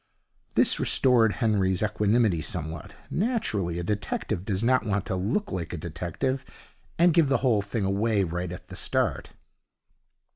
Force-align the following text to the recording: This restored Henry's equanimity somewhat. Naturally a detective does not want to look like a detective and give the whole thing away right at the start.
This 0.55 0.79
restored 0.79 1.33
Henry's 1.33 1.83
equanimity 1.83 2.41
somewhat. 2.41 2.95
Naturally 3.11 3.77
a 3.77 3.83
detective 3.83 4.45
does 4.45 4.63
not 4.63 4.83
want 4.83 5.05
to 5.05 5.15
look 5.15 5.51
like 5.51 5.73
a 5.73 5.77
detective 5.77 6.43
and 6.97 7.13
give 7.13 7.29
the 7.29 7.37
whole 7.45 7.61
thing 7.61 7.85
away 7.85 8.23
right 8.23 8.51
at 8.51 8.69
the 8.69 8.75
start. 8.75 9.33